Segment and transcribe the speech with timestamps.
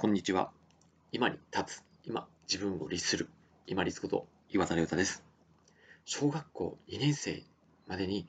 [0.00, 0.50] こんにちは。
[1.12, 3.28] 今に立つ、今、自分を律する、
[3.66, 5.22] 今律こと岩田亮太です。
[6.06, 7.42] 小学校2年生
[7.86, 8.26] までに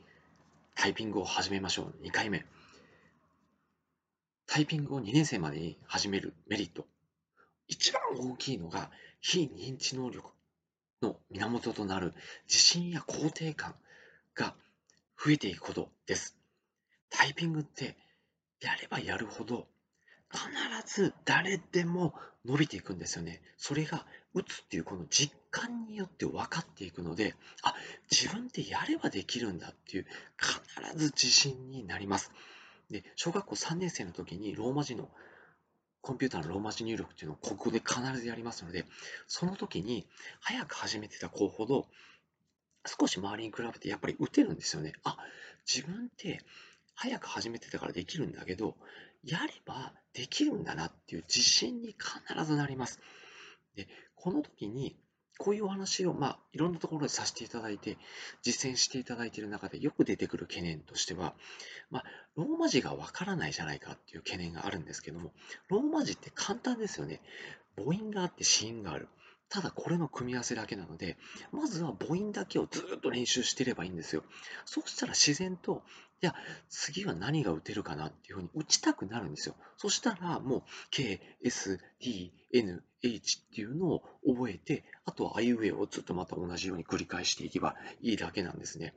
[0.76, 2.06] タイピングを始めましょう。
[2.06, 2.46] 2回目。
[4.48, 6.86] タイピングを2年生までに始めるメリット。
[7.70, 8.92] 一番大きいのが、
[9.22, 10.30] 非認知能力
[11.02, 12.14] の源となる
[12.50, 13.76] 自信や肯定感
[14.36, 14.56] が
[15.18, 16.38] 増えていくことです。
[17.10, 17.96] タイピングって
[18.60, 19.68] やればやるほど
[20.34, 22.14] 必ず誰でも
[22.46, 23.42] 伸びていくんですよね。
[23.58, 27.76] それが打つっていうこの実感によって分かっていくので、あ、
[28.10, 30.06] 自分ってやればできるんだっていう
[30.40, 32.32] 必ず自信になります。
[32.90, 35.10] で、小学校3年生の時にローマ字の
[36.02, 38.86] コンピューターのローマ字入力っていうのを国語で必ずやりますので、
[39.28, 40.08] その時に
[40.40, 41.88] 早く始めてた子ほど
[42.86, 44.94] 少し周りに比べてやっぱり打てるんですよね。
[45.04, 45.18] あ、
[45.72, 46.42] 自分って
[47.02, 48.76] 早く始めてたからできるんだけど、
[49.24, 53.00] やればできるんだなっていう自信に必ずなります。
[53.76, 54.96] で、この時に、
[55.40, 57.98] こういうお話を、まあ、いろんなところでさせていただいて、
[58.44, 61.34] 実践していただいている中でよく出てくる懸念としては、
[61.90, 62.04] まあ、
[62.36, 65.34] ローマ字がわからないじゃないかっていう懸念があるんですけども、
[65.70, 67.20] ローマ字って簡単ですよね。
[67.76, 69.08] 母音があって子音がある。
[69.52, 71.18] ただこれの組み合わせだけなので、
[71.52, 74.24] まずは母音だけをずっと練習してればいいんですよ。
[74.66, 75.84] そうしたら自然と、
[76.24, 76.34] いや、
[76.70, 79.56] 次は何が打てるかなっていうふうに打ちたくなるんですよ。
[79.76, 88.94] そしたらもう K、S、T、N、H っていうのを覚えて、あとは I ウェイをずっとまた同じように繰り返していけばいいだけなんですね。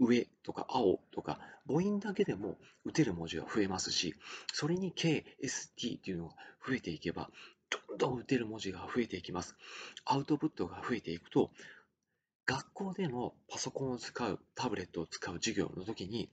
[0.00, 4.14] 上とか青とか母音だけでも打てる文字が増えますし、
[4.52, 6.34] それに K、S、T っていうのが
[6.66, 7.30] 増えていけば、
[7.88, 9.56] どんどん打てる文字が増えていきます。
[10.04, 11.50] アウトプットが増えていくと、
[12.46, 16.28] 学校でのパソコンを使う、タブレットを使う授業の時に、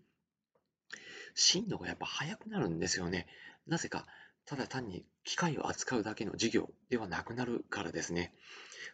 [1.33, 3.27] 進度がやっぱ速くなるんですよね。
[3.67, 4.05] なぜか、
[4.51, 8.33] ただ単に機械を扱うだけの授業ではなくなるからですね。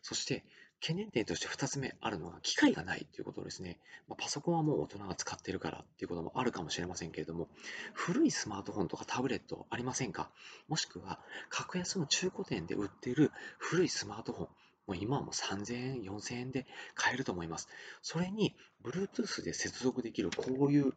[0.03, 0.45] そして、
[0.81, 3.79] 懸念点として2つ目あるのが機械がないということですね。
[4.07, 7.49] まあ、パソコンはもう大人が使ってるからっていうこともあるかもしれませんけれども、
[7.95, 10.29] 古いスマートフォンとかタブレットありませんか？
[10.67, 14.51] もしくは、格安の中古店で売っている古いスマートフォン、も
[14.93, 17.67] う今はもう3000円、4000円で買えると思います。
[18.03, 20.93] それに、Bluetooth で接続できるこういう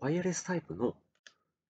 [0.00, 0.96] ワイヤレスタイプの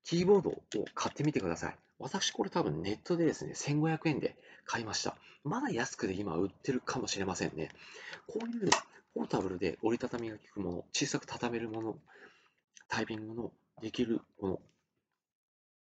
[0.06, 0.62] キーボードを
[0.94, 1.76] 買ってみてください。
[1.98, 5.16] 私これ多分ネットでですね、1500円で買いました。
[5.42, 7.70] まだ安くで今売ってるかもしれませんね。
[8.28, 8.70] こういう
[9.14, 11.98] ポータブルで折りたたみが効くもの、小さく畳めるもの、
[12.88, 13.52] タイピングの
[13.82, 14.60] できるもの、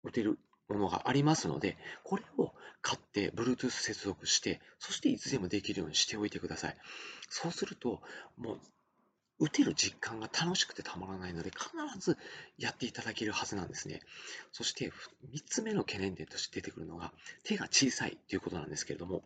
[0.03, 0.37] 打てる
[0.67, 2.51] ものがありますので、これを
[2.81, 6.77] 買って Bluetooth 接続して、そしていつでもできるようにしておいてください。
[7.29, 8.01] そうすると、
[8.35, 8.59] もう
[9.39, 11.69] 打てる実感が楽しくてたまらないので、必
[11.99, 12.17] ず
[12.57, 14.01] やっていただけるはずなんですね。
[14.51, 14.91] そして、
[15.31, 17.13] 3つ目の懸念点として出てくるのが、
[17.43, 19.23] 手が小さいということなんですけれども、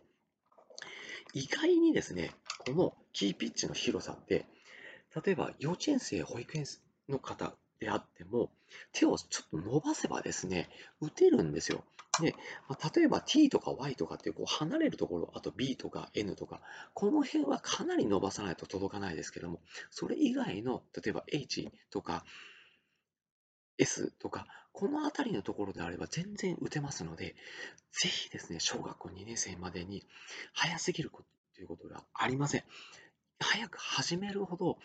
[1.32, 4.46] 意外にですね、このキーピッチの広さって、
[5.24, 6.64] 例えば幼稚園生、保育園
[7.08, 8.50] の方であっても、
[8.92, 10.70] 手をちょっと伸ばせばですね、
[11.00, 11.84] 打てるんですよ。
[12.20, 12.34] で、
[12.68, 16.60] まあ、例えば t とか y とかっていうこう離れるところ、あと b とか n とか、
[16.92, 22.24] この辺はかなり伸ばさないと届かないですけども、それ以外の、例えば h とか
[23.78, 27.36] s とか、この辺りのところであれば全然打てますので、
[27.92, 30.04] ぜひですね、小学校2年生までに
[30.52, 31.28] 早すぎること
[31.60, 32.64] いうことがありません。
[33.40, 34.78] 早く始めるほど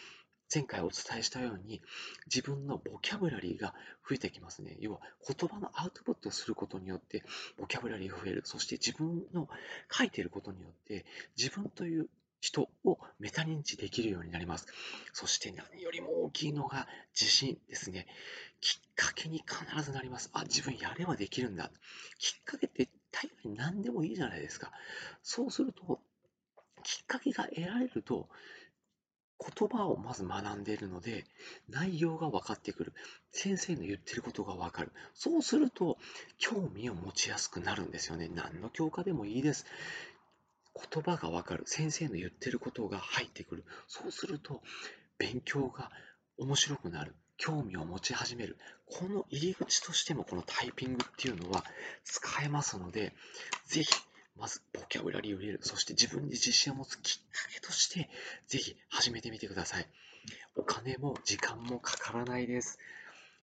[0.53, 1.81] 前回お伝えしたように
[2.25, 3.73] 自分のボキャブラリーが
[4.07, 4.77] 増えてきますね。
[4.79, 7.23] 要は言葉のアウトプットをすることによって
[7.57, 8.41] ボキャブラリーが増える。
[8.45, 9.47] そして自分の
[9.91, 11.05] 書いていることによって
[11.37, 12.09] 自分という
[12.41, 14.67] 人をメタ認知できるようになります。
[15.13, 16.87] そして何よりも大きいのが
[17.19, 18.07] 自信ですね。
[18.61, 20.29] きっかけに必ずなります。
[20.33, 21.71] あ、自分やればできるんだ。
[22.17, 24.71] きっかけって大概何でもいいじゃないですか。
[25.21, 25.99] そうすると、
[26.83, 28.29] きっかけが得られると、
[29.39, 31.25] 言葉をまず学んでいるので、
[31.69, 32.93] 内容が分かってくる。
[33.31, 34.91] 先生の言ってることが分かる。
[35.13, 35.97] そうすると、
[36.37, 38.29] 興味を持ちやすくなるんですよね。
[38.33, 39.65] 何の教科でもいいです。
[40.75, 41.63] 言葉が分かる。
[41.65, 43.63] 先生の言ってることが入ってくる。
[43.87, 44.61] そうすると、
[45.17, 45.89] 勉強が
[46.37, 47.15] 面白くなる。
[47.37, 48.57] 興味を持ち始める。
[48.85, 51.63] この入り口としてもこのタイピングっていうのは
[52.03, 53.13] 使えますので、
[53.67, 53.89] ぜひ
[54.39, 55.59] まずボキャブラリーを入れる。
[55.61, 58.09] そして自分に自信を持つきっかけとして、
[58.47, 59.87] ぜひ始めてみてください。
[60.55, 62.79] お金も時間もかからないです。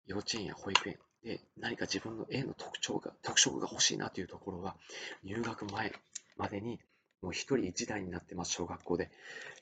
[0.05, 4.75] 幼稚園や保育園で何か自分の絵の特徴が、特色が欲しいなというところは、
[5.23, 5.93] 入学前
[6.37, 6.79] までに
[7.23, 9.09] もう一人一台になってます、小学校で。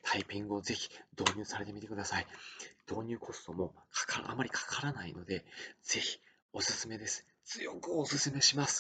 [0.02, 2.28] タイピングをぜひ導入されてみてください。
[2.90, 5.46] 導入コストもかかあまりかからないので、
[5.84, 6.20] ぜひ
[6.54, 7.26] おすすめです。
[7.46, 8.80] 強くおすすめします。